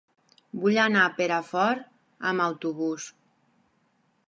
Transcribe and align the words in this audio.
Vull 0.63 0.79
anar 0.83 1.03
a 1.07 1.11
Perafort 1.19 1.85
amb 2.31 2.47
autobús. 2.47 3.09